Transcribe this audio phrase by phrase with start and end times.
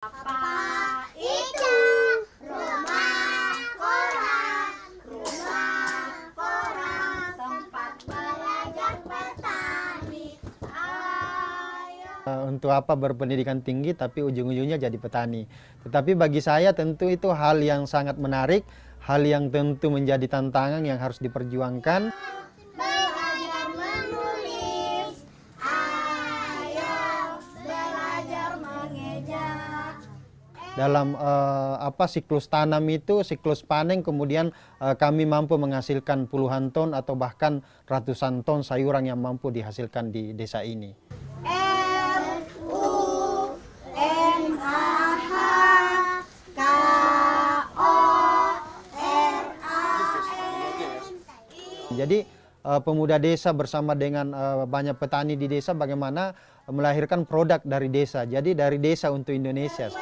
[0.00, 0.08] Eh,
[12.48, 15.44] Untuk apa berpendidikan tinggi tapi ujung-ujungnya jadi petani.
[15.84, 18.64] Tetapi bagi saya tentu itu hal yang sangat menarik,
[19.04, 22.08] hal yang tentu menjadi tantangan yang harus diperjuangkan.
[30.80, 34.48] Dalam eh, apa siklus tanam itu, siklus panen kemudian
[34.80, 40.32] eh, kami mampu menghasilkan puluhan ton atau bahkan ratusan ton sayuran yang mampu dihasilkan di
[40.32, 40.96] desa ini.
[51.92, 52.24] Jadi
[52.64, 54.32] eh, pemuda desa bersama dengan
[54.64, 56.32] banyak petani di desa bagaimana
[56.72, 58.24] melahirkan produk dari desa.
[58.24, 59.92] Jadi dari desa untuk Indonesia.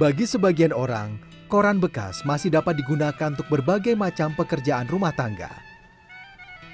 [0.00, 5.52] Bagi sebagian orang, koran bekas masih dapat digunakan untuk berbagai macam pekerjaan rumah tangga.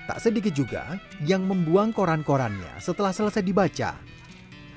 [0.06, 0.94] Tak sedikit juga
[1.26, 3.98] yang membuang koran-korannya setelah selesai dibaca.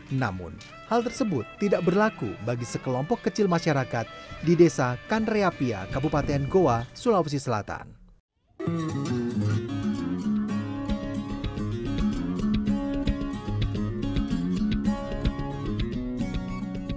[0.10, 0.58] Namun,
[0.90, 4.10] hal tersebut tidak berlaku bagi sekelompok kecil masyarakat
[4.42, 7.86] di desa Kanreapia, Kabupaten Goa, Sulawesi Selatan.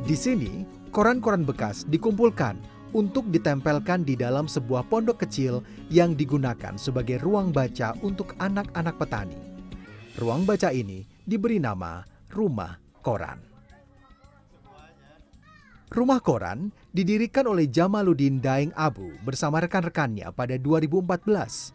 [0.09, 0.62] Di sini,
[0.93, 2.61] koran-koran bekas dikumpulkan
[2.93, 9.41] untuk ditempelkan di dalam sebuah pondok kecil yang digunakan sebagai ruang baca untuk anak-anak petani.
[10.21, 13.41] Ruang baca ini diberi nama Rumah Koran.
[15.93, 21.73] Rumah Koran didirikan oleh Jamaluddin Daeng Abu bersama rekan-rekannya pada 2014.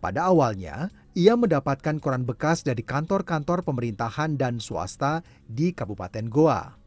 [0.00, 6.81] Pada awalnya, ia mendapatkan koran bekas dari kantor-kantor pemerintahan dan swasta di Kabupaten Goa.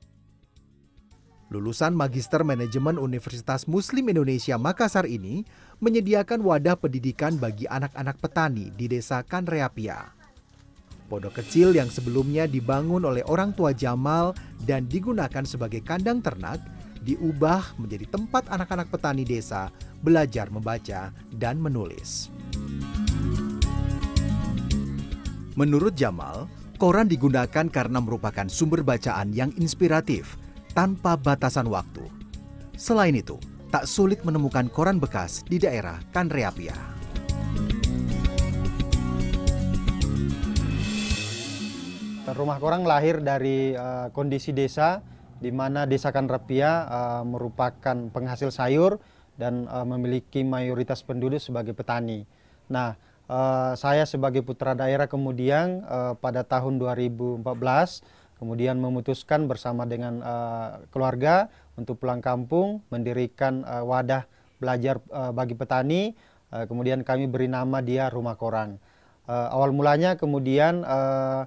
[1.53, 5.45] Lulusan Magister Manajemen Universitas Muslim Indonesia Makassar ini
[5.77, 10.09] menyediakan wadah pendidikan bagi anak-anak petani di desa Kanreapia.
[11.05, 14.33] Pondok kecil yang sebelumnya dibangun oleh orang tua Jamal
[14.65, 16.57] dan digunakan sebagai kandang ternak,
[17.05, 19.69] diubah menjadi tempat anak-anak petani desa
[20.01, 22.33] belajar membaca dan menulis.
[25.53, 26.49] Menurut Jamal,
[26.81, 30.41] koran digunakan karena merupakan sumber bacaan yang inspiratif
[30.75, 32.03] tanpa batasan waktu.
[32.75, 33.39] Selain itu,
[33.71, 36.75] tak sulit menemukan koran bekas di daerah Kanreapia.
[42.25, 44.99] Rumah Korang lahir dari eh, kondisi desa
[45.39, 48.99] di mana Desa Kanrapia eh, merupakan penghasil sayur
[49.39, 52.27] dan eh, memiliki mayoritas penduduk sebagai petani.
[52.67, 52.99] Nah,
[53.31, 57.39] eh, saya sebagai putra daerah kemudian eh, pada tahun 2014
[58.37, 64.27] kemudian memutuskan bersama dengan eh, keluarga untuk pulang kampung mendirikan eh, wadah
[64.59, 66.13] belajar eh, bagi petani.
[66.51, 68.77] Eh, kemudian kami beri nama dia Rumah Korang.
[69.25, 71.41] Eh, awal mulanya kemudian eh,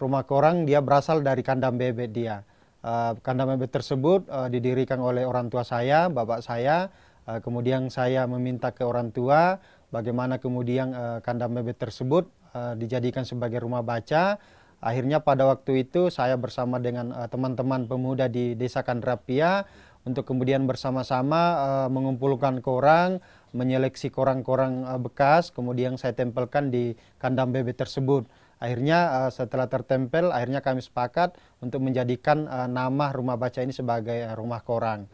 [0.00, 2.42] rumah korang dia berasal dari kandang bebek dia.
[2.82, 6.90] Eh, kandang bebek tersebut eh, didirikan oleh orang tua saya, bapak saya.
[7.28, 9.62] Eh, kemudian saya meminta ke orang tua
[9.94, 14.40] bagaimana kemudian eh, kandang bebek tersebut eh, dijadikan sebagai rumah baca.
[14.80, 19.68] Akhirnya pada waktu itu saya bersama dengan eh, teman-teman pemuda di Desa Kandrapia
[20.08, 23.20] untuk kemudian bersama-sama eh, mengumpulkan koran,
[23.52, 28.24] menyeleksi koran-koran eh, bekas, kemudian saya tempelkan di kandang bebek tersebut.
[28.56, 34.16] Akhirnya eh, setelah tertempel, akhirnya kami sepakat untuk menjadikan eh, nama rumah baca ini sebagai
[34.16, 35.04] eh, rumah koran.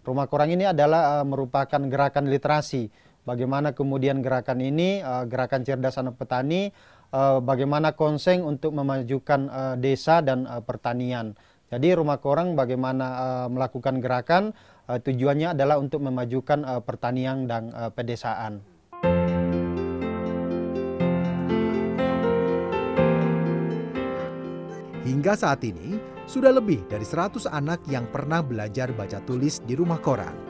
[0.00, 2.88] Rumah koran ini adalah eh, merupakan gerakan literasi.
[3.20, 6.72] Bagaimana kemudian gerakan ini, eh, gerakan cerdas anak petani,
[7.10, 11.34] eh, bagaimana konseng untuk memajukan eh, desa dan eh, pertanian.
[11.70, 14.50] Jadi rumah korang bagaimana eh, melakukan gerakan
[14.90, 18.62] eh, tujuannya adalah untuk memajukan eh, pertanian dan eh, pedesaan.
[25.00, 25.98] Hingga saat ini,
[26.30, 30.49] sudah lebih dari 100 anak yang pernah belajar baca tulis di rumah koran.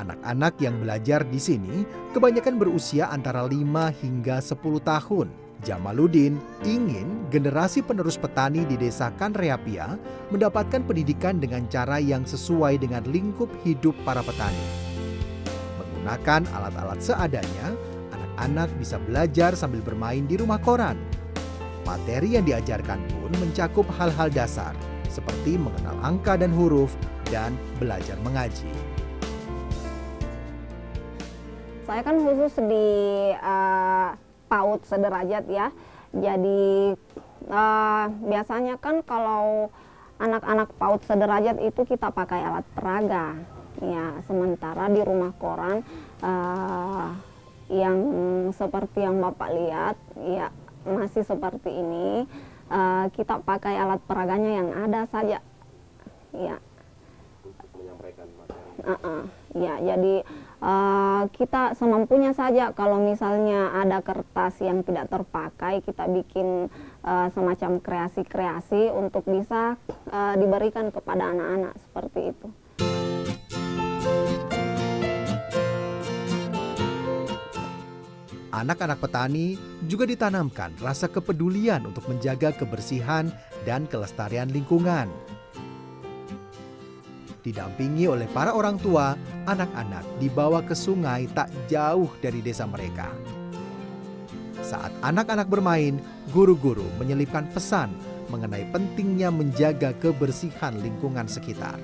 [0.00, 1.84] Anak-anak yang belajar di sini
[2.16, 3.52] kebanyakan berusia antara 5
[4.00, 5.28] hingga 10 tahun.
[5.60, 10.00] Jamaluddin ingin generasi penerus petani di desa Kanreapia
[10.32, 14.64] mendapatkan pendidikan dengan cara yang sesuai dengan lingkup hidup para petani.
[15.76, 17.76] Menggunakan alat-alat seadanya,
[18.08, 20.96] anak-anak bisa belajar sambil bermain di rumah koran.
[21.84, 24.72] Materi yang diajarkan pun mencakup hal-hal dasar
[25.12, 26.96] seperti mengenal angka dan huruf
[27.28, 28.72] dan belajar mengaji.
[31.90, 32.86] Saya kan khusus di
[33.34, 34.14] uh,
[34.46, 35.74] PAUD sederajat ya.
[36.14, 36.94] Jadi
[37.50, 39.74] uh, biasanya kan kalau
[40.22, 43.34] anak-anak PAUD sederajat itu kita pakai alat peraga.
[43.82, 45.82] Ya, sementara di rumah koran
[46.22, 47.10] uh,
[47.66, 47.98] yang
[48.54, 50.54] seperti yang Bapak lihat ya
[50.86, 52.22] masih seperti ini
[52.70, 55.42] uh, kita pakai alat peraganya yang ada saja.
[56.38, 56.54] Ya.
[58.78, 59.22] Uh -uh.
[59.58, 60.22] Ya, jadi
[60.60, 66.68] uh, kita semampunya saja kalau misalnya ada kertas yang tidak terpakai, kita bikin
[67.02, 69.76] uh, semacam kreasi-kreasi untuk bisa
[70.12, 72.48] uh, diberikan kepada anak-anak seperti itu.
[78.50, 79.54] Anak-anak petani
[79.86, 83.30] juga ditanamkan rasa kepedulian untuk menjaga kebersihan
[83.62, 85.08] dan kelestarian lingkungan.
[87.50, 89.18] Didampingi oleh para orang tua,
[89.50, 93.10] anak-anak dibawa ke sungai tak jauh dari desa mereka.
[94.62, 95.98] Saat anak-anak bermain,
[96.30, 97.90] guru-guru menyelipkan pesan
[98.30, 101.74] mengenai pentingnya menjaga kebersihan lingkungan sekitar.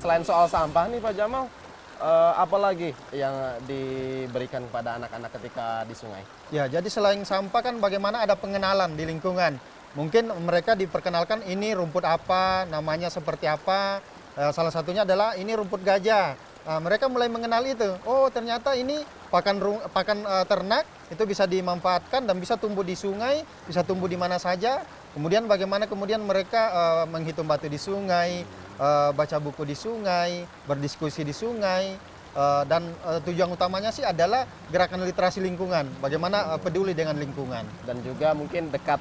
[0.00, 1.52] Selain soal sampah nih Pak Jamal,
[2.00, 6.24] uh, apa lagi yang diberikan kepada anak-anak ketika di sungai?
[6.48, 9.60] Ya, jadi selain sampah kan bagaimana ada pengenalan di lingkungan.
[9.96, 14.04] Mungkin mereka diperkenalkan ini rumput apa, namanya seperti apa.
[14.36, 16.36] Uh, salah satunya adalah ini rumput gajah.
[16.68, 17.96] Uh, mereka mulai mengenal itu.
[18.04, 19.00] Oh, ternyata ini
[19.32, 24.20] pakan pakan uh, ternak itu bisa dimanfaatkan dan bisa tumbuh di sungai, bisa tumbuh di
[24.20, 24.84] mana saja.
[25.16, 28.44] Kemudian bagaimana kemudian mereka uh, menghitung batu di sungai,
[28.76, 31.96] uh, baca buku di sungai, berdiskusi di sungai,
[32.36, 37.64] uh, dan uh, tujuan utamanya sih adalah gerakan literasi lingkungan, bagaimana uh, peduli dengan lingkungan.
[37.88, 39.00] Dan juga mungkin dekat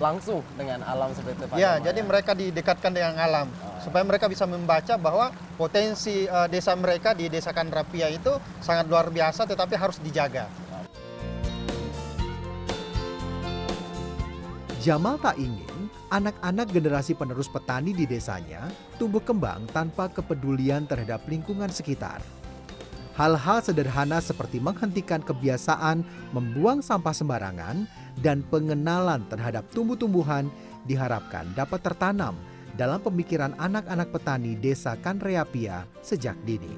[0.00, 2.06] langsung dengan alam seperti itu Pak Ya, Jamal, jadi ya?
[2.08, 3.78] mereka didekatkan dengan alam oh.
[3.84, 5.28] supaya mereka bisa membaca bahwa
[5.60, 8.32] potensi uh, desa mereka di Desa Kanrapia itu
[8.64, 10.48] sangat luar biasa tetapi harus dijaga.
[14.80, 18.64] Jamal tak ingin anak-anak generasi penerus petani di desanya
[18.96, 22.39] tumbuh kembang tanpa kepedulian terhadap lingkungan sekitar.
[23.20, 26.00] Hal-hal sederhana seperti menghentikan kebiasaan
[26.32, 27.84] membuang sampah sembarangan
[28.24, 30.48] dan pengenalan terhadap tumbuh-tumbuhan
[30.88, 32.32] diharapkan dapat tertanam
[32.80, 36.72] dalam pemikiran anak-anak petani desa Kanreapia sejak dini.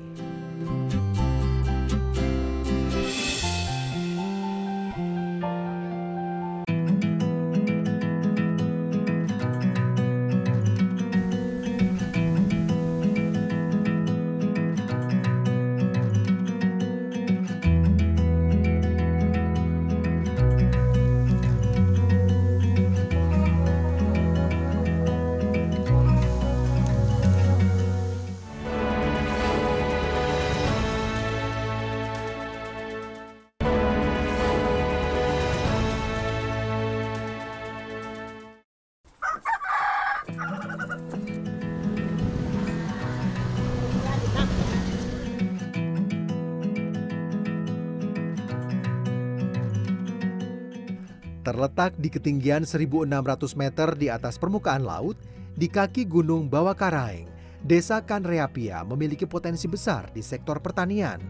[51.62, 53.06] Terletak di ketinggian 1.600
[53.54, 55.14] meter di atas permukaan laut,
[55.54, 57.31] di kaki Gunung Bawah Karaeng,
[57.62, 61.22] Desa Kanreapia memiliki potensi besar di sektor pertanian.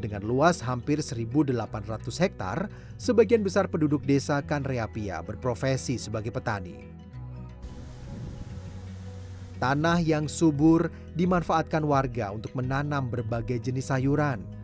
[0.00, 1.52] Dengan luas hampir 1.800
[2.24, 6.88] hektar, sebagian besar penduduk desa Kanreapia berprofesi sebagai petani.
[9.60, 14.61] Tanah yang subur dimanfaatkan warga untuk menanam berbagai jenis sayuran.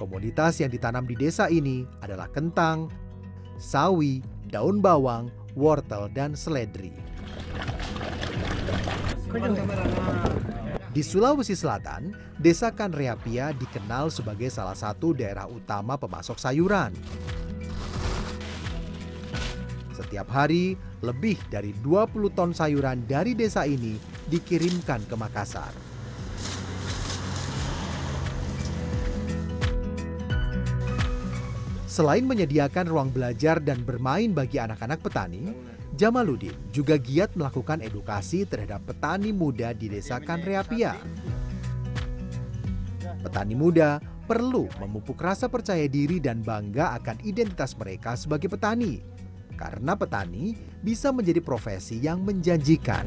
[0.00, 2.88] Komoditas yang ditanam di desa ini adalah kentang,
[3.60, 6.88] sawi, daun bawang, wortel, dan seledri.
[10.96, 16.96] Di Sulawesi Selatan, Desa Kanreapia dikenal sebagai salah satu daerah utama pemasok sayuran.
[19.92, 24.00] Setiap hari, lebih dari 20 ton sayuran dari desa ini
[24.32, 25.89] dikirimkan ke Makassar.
[32.00, 35.52] Selain menyediakan ruang belajar dan bermain bagi anak-anak petani,
[36.00, 40.96] Jamaluddin juga giat melakukan edukasi terhadap petani muda di desa Kanreapia.
[43.20, 49.04] Petani muda perlu memupuk rasa percaya diri dan bangga akan identitas mereka sebagai petani.
[49.60, 53.04] Karena petani bisa menjadi profesi yang menjanjikan.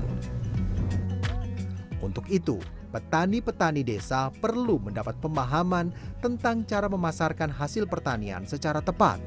[1.98, 2.62] Untuk itu,
[2.94, 5.90] petani-petani desa perlu mendapat pemahaman
[6.22, 9.18] tentang cara memasarkan hasil pertanian secara tepat.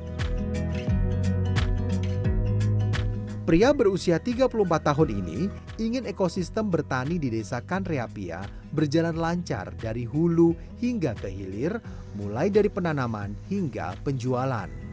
[3.47, 4.51] Pria berusia 34
[4.83, 5.39] tahun ini
[5.79, 8.43] ingin ekosistem bertani di desa Kanreapia
[8.75, 10.51] berjalan lancar dari hulu
[10.83, 11.79] hingga ke hilir,
[12.19, 14.86] mulai dari penanaman hingga penjualan.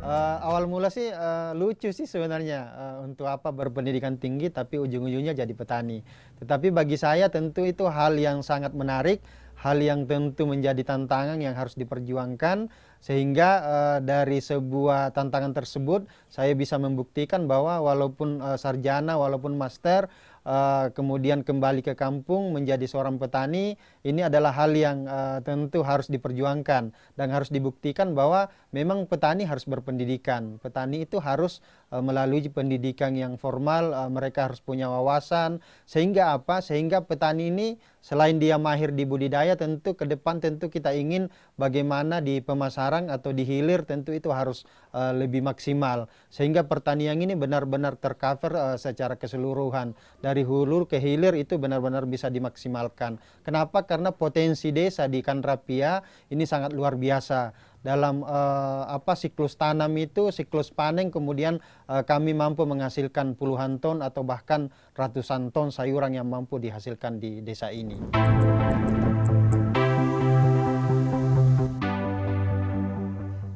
[0.00, 5.36] Eh, awal mula sih eh, lucu sih sebenarnya eh, untuk apa berpendidikan tinggi tapi ujung-ujungnya
[5.36, 6.00] jadi petani.
[6.40, 9.20] Tetapi bagi saya tentu itu hal yang sangat menarik,
[9.60, 16.52] hal yang tentu menjadi tantangan yang harus diperjuangkan sehingga eh, dari sebuah tantangan tersebut saya
[16.56, 20.08] bisa membuktikan bahwa walaupun eh, sarjana, walaupun master
[20.44, 26.08] eh, kemudian kembali ke kampung menjadi seorang petani ini adalah hal yang eh, tentu harus
[26.08, 30.58] diperjuangkan dan harus dibuktikan bahwa memang petani harus berpendidikan.
[30.62, 36.62] Petani itu harus eh, melalui pendidikan yang formal, eh, mereka harus punya wawasan sehingga apa?
[36.62, 37.68] Sehingga petani ini
[38.00, 41.28] selain dia mahir di budidaya tentu ke depan tentu kita ingin
[41.60, 44.64] bagaimana di pemasaran atau di hilir tentu itu harus
[44.96, 49.92] eh, lebih maksimal sehingga pertanian ini benar-benar tercover eh, secara keseluruhan
[50.24, 53.20] dari hulu ke hilir itu benar-benar bisa dimaksimalkan.
[53.44, 53.84] Kenapa?
[53.84, 56.00] Karena potensi desa di Kanrapia
[56.32, 62.36] ini sangat luar biasa dalam eh, apa siklus tanam itu siklus panen kemudian eh, kami
[62.36, 67.96] mampu menghasilkan puluhan ton atau bahkan ratusan ton sayuran yang mampu dihasilkan di desa ini.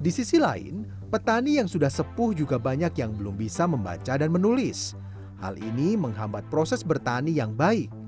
[0.04, 4.92] Di sisi lain, petani yang sudah sepuh juga banyak yang belum bisa membaca dan menulis.
[5.40, 8.03] Hal ini menghambat proses bertani yang baik.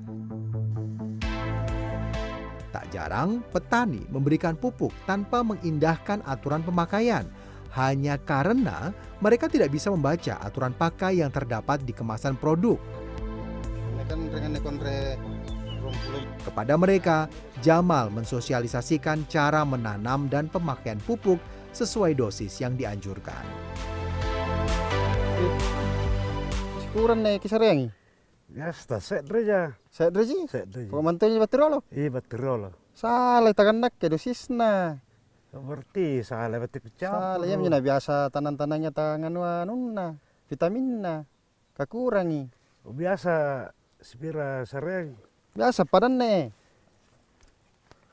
[2.87, 7.27] Jarang, petani memberikan pupuk tanpa mengindahkan aturan pemakaian,
[7.75, 12.79] hanya karena mereka tidak bisa membaca aturan pakai yang terdapat di kemasan produk.
[16.43, 17.27] Kepada mereka,
[17.59, 21.39] Jamal mensosialisasikan cara menanam dan pemakaian pupuk
[21.75, 23.43] sesuai dosis yang dianjurkan.
[26.95, 27.37] Kurang nih
[28.55, 29.75] Ya, sta set reja.
[29.91, 30.47] Saya dreji.
[30.47, 30.87] Set reja.
[30.87, 31.83] Pemantunya baterolo.
[31.91, 32.71] Iya, betul.
[32.95, 35.03] Salah takan nak ke dosisna.
[35.57, 39.31] Berarti salah berarti Salah ya menjadi biasa tanam-tanamnya tangan
[39.65, 40.19] nunna
[40.51, 41.25] vitaminna
[41.73, 42.45] kakurangi.
[42.85, 43.67] Oh, Biasa
[43.99, 45.17] sepira sering.
[45.57, 46.53] Biasa padan nih.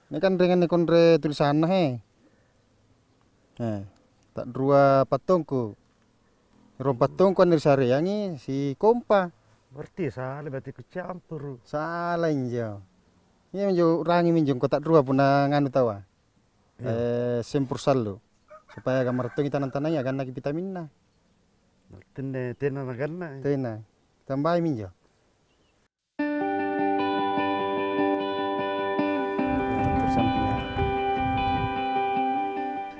[0.08, 2.00] Ini kan dengan kondre tulisan he.
[3.60, 3.80] Eh,
[4.32, 5.74] tak dua patungku.
[6.80, 9.43] Rom patungku kan dari sariangi si kompa.
[9.74, 11.58] Berarti salah berarti kecampur.
[11.66, 12.78] Salah injo.
[13.50, 15.98] Ini menjo rangi minjung kota dua puna nganu tawa.
[16.78, 18.22] Eh, sempur salu.
[18.70, 20.86] Supaya gamar tung tanam-tanamnya kan lagi vitaminna.
[22.14, 23.42] Tene tena nagana.
[23.42, 23.82] Tena.
[24.30, 24.94] Tambah minjo.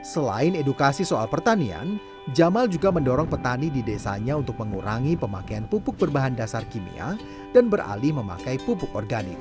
[0.05, 1.99] Selain edukasi soal pertanian,
[2.33, 7.21] Jamal juga mendorong petani di desanya untuk mengurangi pemakaian pupuk berbahan dasar kimia
[7.53, 9.37] dan beralih memakai pupuk organik.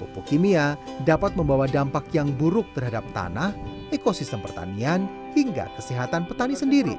[0.00, 3.52] Pupuk kimia dapat membawa dampak yang buruk terhadap tanah,
[3.92, 5.04] ekosistem pertanian,
[5.36, 6.96] hingga kesehatan petani sendiri.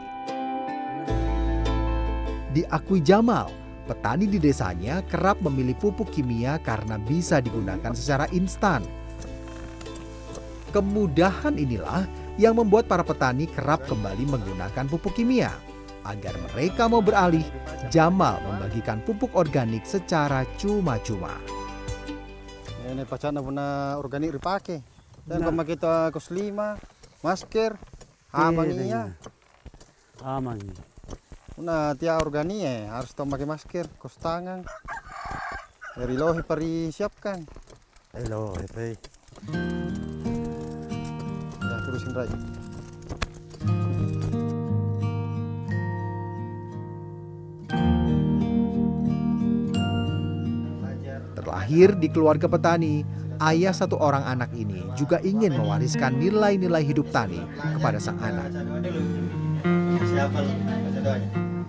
[2.53, 3.49] Diakui Jamal,
[3.89, 8.85] petani di desanya kerap memilih pupuk kimia karena bisa digunakan secara instan.
[10.69, 12.05] Kemudahan inilah
[12.37, 15.53] yang membuat para petani kerap kembali menggunakan pupuk kimia.
[16.03, 17.45] Agar mereka mau beralih,
[17.87, 21.31] Jamal membagikan pupuk organik secara cuma-cuma.
[22.83, 24.83] Ini pacana puna organik dipake.
[25.23, 25.63] Dan nah.
[25.63, 26.75] kita kos lima,
[27.23, 27.79] masker,
[28.35, 29.15] aman iya.
[30.19, 30.59] Aman.
[31.55, 34.67] Una tia organik eh, harus tau pakai masker, kos tangan.
[35.95, 37.45] Dari lohi pari siapkan.
[38.11, 40.32] Hello, hepe.
[41.93, 42.37] Terusin raja.
[51.37, 53.05] Terlahir di keluarga petani,
[53.45, 57.45] ayah satu orang anak ini juga ingin mewariskan nilai-nilai hidup tani
[57.77, 58.49] kepada sang anak.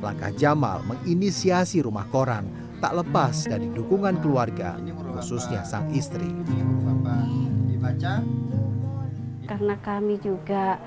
[0.00, 2.48] Langkah Jamal menginisiasi rumah koran
[2.80, 4.80] tak lepas dari dukungan keluarga,
[5.20, 6.32] khususnya sang istri.
[7.68, 8.43] Dibaca.
[9.44, 10.80] Karena kami juga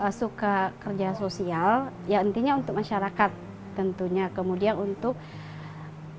[0.00, 3.30] eh, suka kerja sosial, ya intinya untuk masyarakat
[3.74, 4.30] tentunya.
[4.32, 5.18] Kemudian untuk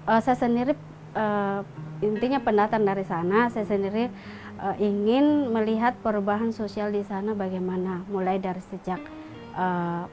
[0.09, 0.73] eh, saya sendiri
[1.15, 1.59] eh,
[2.03, 4.09] intinya pendatang dari sana, saya sendiri
[4.59, 8.99] eh, ingin melihat perubahan sosial di sana bagaimana, mulai dari sejak
[9.55, 10.03] eh,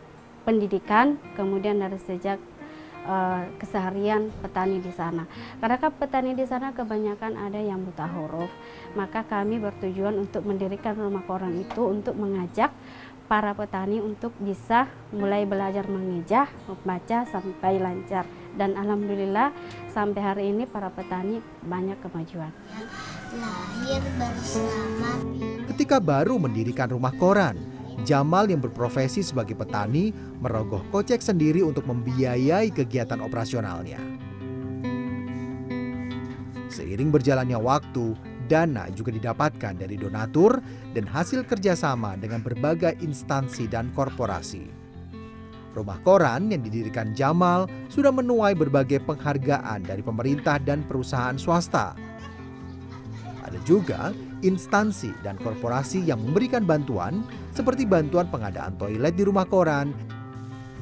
[0.42, 2.38] pendidikan, kemudian dari sejak
[3.06, 5.26] eh, keseharian petani di sana.
[5.58, 8.50] Karena kan petani di sana kebanyakan ada yang buta huruf,
[8.94, 12.70] maka kami bertujuan untuk mendirikan rumah koran itu untuk mengajak
[13.32, 18.28] para petani untuk bisa mulai belajar mengejah, membaca sampai lancar.
[18.52, 19.48] Dan alhamdulillah
[19.88, 22.52] sampai hari ini para petani banyak kemajuan.
[23.32, 25.16] Lahir bersama
[25.72, 27.56] Ketika baru mendirikan rumah koran,
[28.02, 34.00] Jamal yang berprofesi sebagai petani merogoh kocek sendiri untuk membiayai kegiatan operasionalnya.
[36.72, 38.16] Seiring berjalannya waktu,
[38.48, 40.58] dana juga didapatkan dari donatur
[40.96, 44.72] dan hasil kerjasama dengan berbagai instansi dan korporasi.
[45.72, 51.96] Rumah koran yang didirikan Jamal sudah menuai berbagai penghargaan dari pemerintah dan perusahaan swasta.
[53.40, 57.22] Ada juga instansi dan korporasi yang memberikan bantuan
[57.54, 59.94] seperti bantuan pengadaan toilet di rumah koran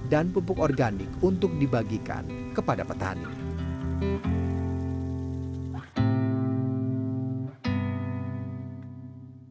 [0.08, 2.26] dan pupuk organik untuk dibagikan
[2.56, 3.50] kepada petani.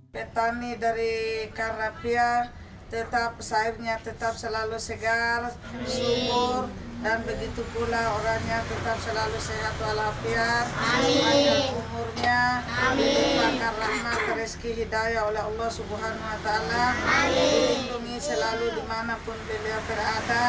[0.10, 2.50] petani dari Karapia
[2.89, 5.54] tetap sayurnya tetap selalu segar,
[5.86, 12.60] subur dan begitu pula orangnya tetap selalu sehat walafiat, panjang umurnya,
[12.96, 16.86] dilimpahkan rahmat rezeki hidayah oleh Allah Subhanahu Wa Taala,
[17.32, 20.46] dilindungi selalu di mana pun beliau berada,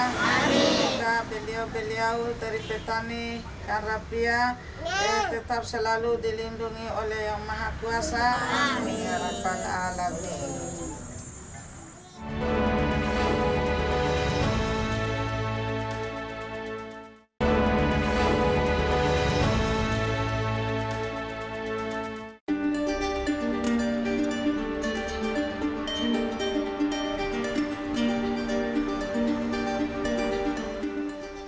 [0.51, 3.27] semoga beliau-beliau dari petani
[3.71, 8.27] Karapia eh, tetap selalu dilindungi oleh Yang Maha Kuasa,
[8.75, 8.99] amin.
[8.99, 10.70] Ya rabbal alamin.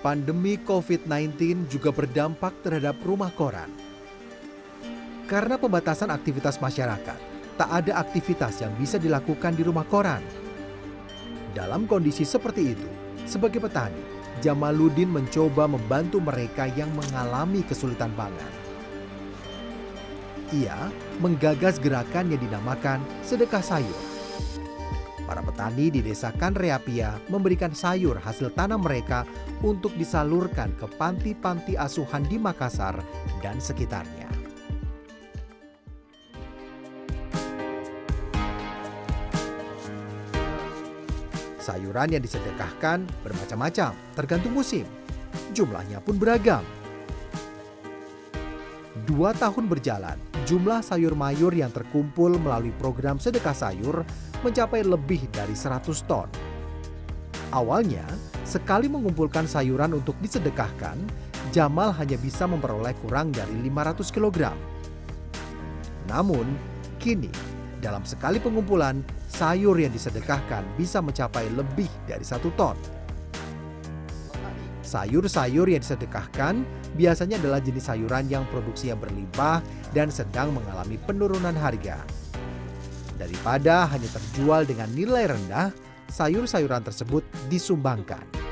[0.03, 3.71] Pandemi COVID-19 juga berdampak terhadap rumah koran.
[5.31, 7.15] Karena pembatasan aktivitas masyarakat,
[7.55, 10.19] tak ada aktivitas yang bisa dilakukan di rumah koran.
[11.55, 12.91] Dalam kondisi seperti itu,
[13.31, 14.03] sebagai petani,
[14.43, 18.53] Jamaluddin mencoba membantu mereka yang mengalami kesulitan pangan.
[20.51, 20.91] Ia
[21.23, 24.12] menggagas gerakan yang dinamakan sedekah sayur.
[25.33, 29.25] Para petani di desa Kanreapia memberikan sayur hasil tanam mereka
[29.65, 33.01] untuk disalurkan ke panti-panti asuhan di Makassar
[33.41, 34.29] dan sekitarnya.
[41.57, 44.85] Sayuran yang disedekahkan bermacam-macam, tergantung musim.
[45.57, 46.61] Jumlahnya pun beragam.
[49.09, 54.05] Dua tahun berjalan, jumlah sayur mayur yang terkumpul melalui program sedekah sayur
[54.43, 56.29] mencapai lebih dari 100 ton.
[57.55, 58.05] Awalnya,
[58.43, 60.99] sekali mengumpulkan sayuran untuk disedekahkan,
[61.53, 64.57] Jamal hanya bisa memperoleh kurang dari 500 kg.
[66.09, 66.49] Namun,
[66.97, 67.29] kini
[67.83, 72.79] dalam sekali pengumpulan, sayur yang disedekahkan bisa mencapai lebih dari satu ton.
[74.81, 79.61] Sayur-sayur yang disedekahkan biasanya adalah jenis sayuran yang produksinya berlimpah
[79.93, 82.01] dan sedang mengalami penurunan harga.
[83.17, 85.73] Daripada hanya terjual dengan nilai rendah,
[86.13, 88.43] sayur-sayuran tersebut disumbangkan.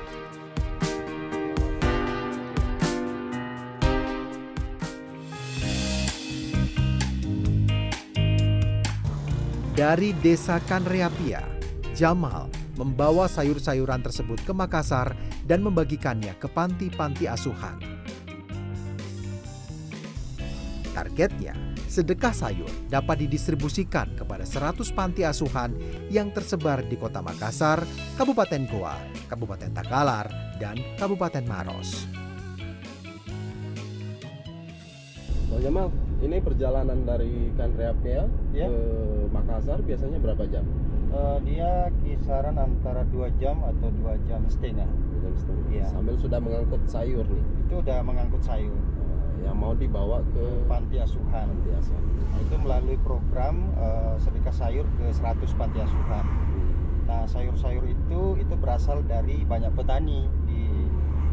[9.80, 11.40] Dari desa Kanreapia,
[11.96, 15.16] Jamal membawa sayur-sayuran tersebut ke Makassar
[15.48, 17.80] dan membagikannya ke panti-panti asuhan.
[20.92, 25.74] Targetnya, sedekah sayur dapat didistribusikan kepada 100 panti asuhan
[26.06, 27.82] yang tersebar di Kota Makassar,
[28.14, 28.94] Kabupaten Goa,
[29.26, 30.30] Kabupaten Takalar,
[30.62, 32.06] dan Kabupaten Maros.
[35.50, 35.90] Bang Jamal,
[36.22, 38.70] ini perjalanan dari Kanreapia Ya.
[38.70, 38.80] ke
[39.34, 40.62] Makassar biasanya berapa jam?
[41.10, 44.86] Eh, dia kisaran antara dua jam atau dua jam setengah.
[44.86, 45.66] Dua jam setengah.
[45.74, 45.84] Iya.
[45.90, 48.78] Sambil sudah mengangkut sayur nih, Itu udah mengangkut sayur
[49.44, 51.48] yang mau dibawa ke panti asuhan.
[51.48, 52.02] panti asuhan.
[52.30, 56.24] Nah, itu melalui program eh, sedekah sayur ke 100 panti asuhan.
[57.10, 60.62] Nah, sayur-sayur itu itu berasal dari banyak petani di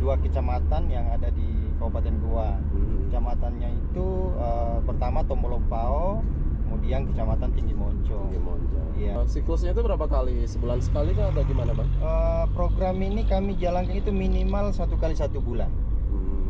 [0.01, 2.57] dua kecamatan yang ada di Kabupaten Goa.
[2.57, 3.07] Hmm.
[3.07, 4.07] Kecamatannya itu
[4.41, 6.25] eh, pertama Tombolompao,
[6.65, 8.27] kemudian kecamatan Tinggi Moncong.
[8.33, 8.89] Tinggi Moncong.
[8.97, 9.13] Iya.
[9.21, 10.43] Eh, Siklusnya itu berapa kali?
[10.49, 11.89] Sebulan sekali kah atau gimana bang?
[12.01, 15.69] Eh, program ini kami jalankan itu minimal satu kali satu bulan.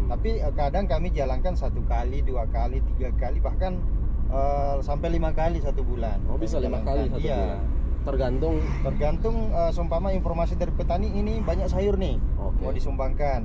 [0.08, 3.76] Tapi eh, kadang kami jalankan satu kali, dua kali, tiga kali, bahkan
[4.32, 6.18] eh, sampai lima kali satu bulan.
[6.32, 7.36] Oh bisa lima kali satu Iya.
[7.38, 7.62] bulan.
[8.08, 8.56] Tergantung.
[8.88, 12.64] Tergantung eh, seumpama informasi dari petani ini banyak sayur nih Oke.
[12.64, 13.44] mau disumbangkan.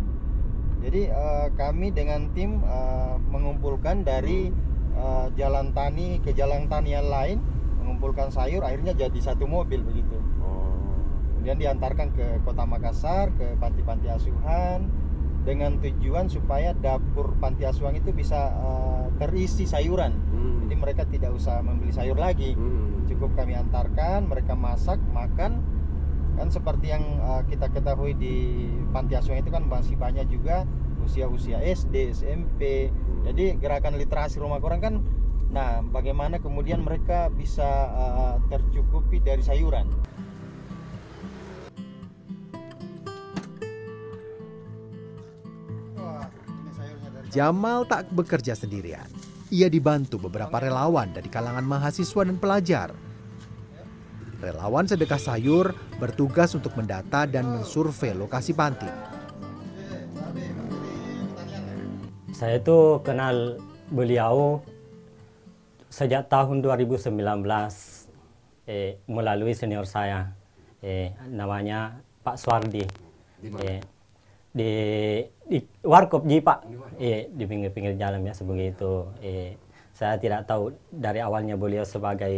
[0.83, 4.55] Jadi eh, kami dengan tim eh, mengumpulkan dari
[4.95, 7.43] eh, jalan tani ke jalan tani yang lain,
[7.83, 10.15] mengumpulkan sayur, akhirnya jadi satu mobil begitu.
[10.39, 10.79] Oh.
[11.35, 14.87] Kemudian diantarkan ke kota Makassar, ke panti-panti asuhan,
[15.43, 20.15] dengan tujuan supaya dapur panti asuhan itu bisa eh, terisi sayuran.
[20.15, 20.67] Hmm.
[20.67, 22.55] Jadi mereka tidak usah membeli sayur lagi.
[22.55, 23.03] Hmm.
[23.11, 25.63] Cukup kami antarkan, mereka masak, makan.
[26.39, 30.63] Kan seperti yang eh, kita ketahui di panti asuhan itu kan masih banyak juga
[31.03, 32.95] usia-usia SD, SMP.
[33.27, 34.97] Jadi gerakan literasi rumah koran kan
[35.53, 39.91] nah bagaimana kemudian mereka bisa eh, tercukupi dari sayuran.
[47.33, 49.09] Jamal tak bekerja sendirian.
[49.49, 52.93] Ia dibantu beberapa relawan dari kalangan mahasiswa dan pelajar.
[54.45, 58.91] Relawan sedekah sayur bertugas untuk mendata dan mensurvei lokasi panti.
[62.37, 63.57] Saya itu kenal
[63.89, 64.61] beliau
[65.89, 67.17] sejak tahun 2019
[68.69, 70.37] eh, melalui senior saya
[70.85, 72.85] eh, namanya Pak Suardi
[73.41, 73.81] eh,
[74.53, 74.73] di,
[75.49, 76.59] di warkop ji Pak.
[77.01, 79.09] Eh, di pinggir-pinggir jalan biasa begitu.
[79.25, 79.57] Eh,
[79.97, 82.33] saya tidak tahu dari awalnya beliau sebagai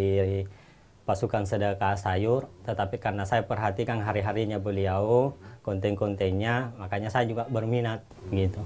[1.05, 8.00] pasukan sedekah sayur tetapi karena saya perhatikan hari-harinya beliau konten-kontennya makanya saya juga berminat
[8.33, 8.64] gitu.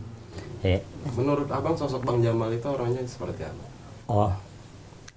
[0.63, 0.79] Eh,
[1.19, 3.65] Menurut abang sosok bang Jamal itu orangnya seperti apa?
[4.07, 4.33] Oh,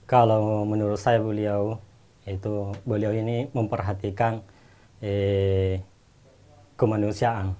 [0.09, 1.77] kalau menurut saya beliau
[2.25, 4.41] itu beliau ini memperhatikan
[5.01, 5.81] eh,
[6.77, 7.53] kemanusiaan.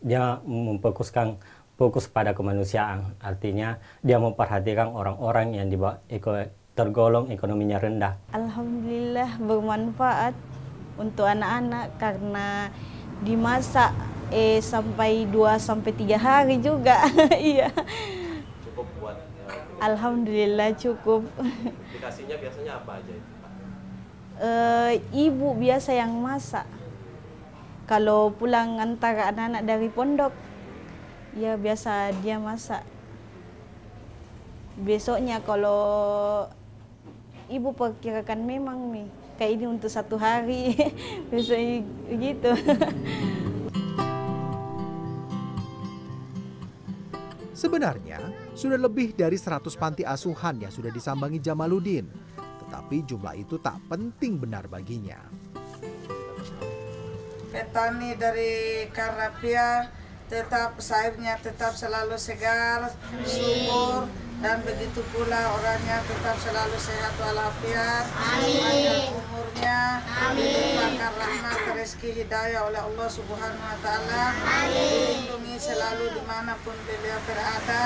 [0.00, 1.36] Dia memfokuskan
[1.80, 3.16] fokus pada kemanusiaan.
[3.24, 6.44] Artinya dia memperhatikan orang-orang yang di bawah eko,
[6.76, 8.12] tergolong ekonominya rendah.
[8.36, 10.36] Alhamdulillah bermanfaat
[11.00, 12.68] untuk anak-anak karena
[13.24, 13.92] dimasak
[14.30, 17.00] eh sampai 2 sampai 3 hari juga.
[17.36, 17.72] Iya.
[18.64, 19.16] Cukup buat
[19.80, 21.24] Alhamdulillah cukup.
[21.96, 23.50] dikasihnya biasanya apa aja itu Pak?
[24.40, 24.92] Eh,
[25.28, 26.68] ibu biasa yang masak.
[27.90, 30.30] Kalau pulang antara anak-anak dari pondok,
[31.34, 32.86] ya biasa dia masak.
[34.78, 36.46] Besoknya kalau
[37.50, 40.70] ibu perkirakan memang nih kayak ini untuk satu hari,
[41.34, 42.54] besoknya begitu.
[47.58, 48.22] Sebenarnya,
[48.54, 52.06] sudah lebih dari 100 panti asuhan yang sudah disambangi Jamaluddin.
[52.38, 55.49] Tetapi jumlah itu tak penting benar baginya.
[57.50, 59.90] Petani dari Karapia
[60.30, 62.94] tetap sayurnya tetap selalu segar,
[63.26, 64.06] subur,
[64.40, 70.00] dan begitu pula orangnya tetap selalu sehat walafiat, panjang umurnya,
[70.32, 74.24] dilimpahkan rahmat rezeki hidayah oleh Allah Subhanahu Wa Taala,
[74.72, 77.84] dilindungi selalu di mana pun beliau berada,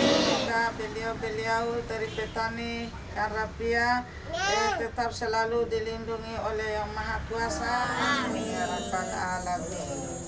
[0.00, 7.76] semoga beliau-beliau dari petani Karapia eh, tetap selalu dilindungi oleh Yang Maha Kuasa,
[8.24, 8.56] amin.
[8.56, 10.19] Ya rabbal alamin.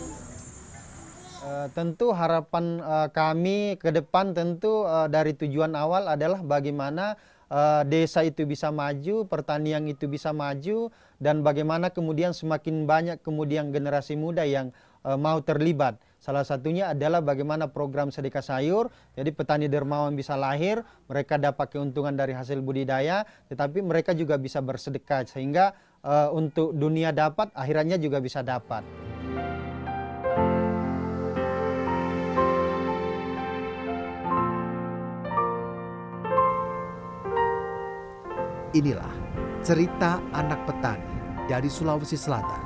[1.42, 7.18] Eh, tentu harapan eh, kami ke depan tentu eh, dari tujuan awal adalah bagaimana
[7.50, 13.74] eh, desa itu bisa maju, pertanian itu bisa maju dan bagaimana kemudian semakin banyak kemudian
[13.74, 14.70] generasi muda yang
[15.02, 15.98] eh, mau terlibat.
[16.22, 18.94] Salah satunya adalah bagaimana program sedekah sayur.
[19.18, 24.62] Jadi petani dermawan bisa lahir, mereka dapat keuntungan dari hasil budidaya, tetapi mereka juga bisa
[24.62, 25.74] bersedekah sehingga
[26.06, 28.86] eh, untuk dunia dapat, akhirannya juga bisa dapat.
[38.72, 39.12] Inilah
[39.60, 42.64] cerita anak petani dari Sulawesi Selatan.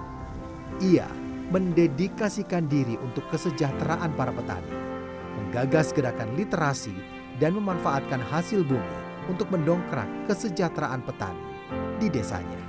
[0.79, 1.11] Ia
[1.51, 4.71] mendedikasikan diri untuk kesejahteraan para petani,
[5.35, 6.95] menggagas gerakan literasi,
[7.43, 11.43] dan memanfaatkan hasil bumi untuk mendongkrak kesejahteraan petani
[11.99, 12.66] di desanya.